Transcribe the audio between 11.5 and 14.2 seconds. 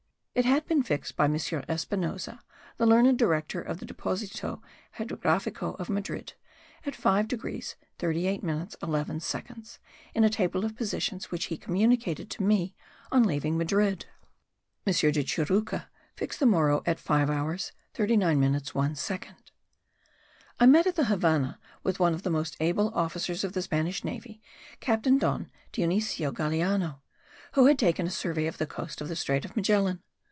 communicated to me on leaving Madrid.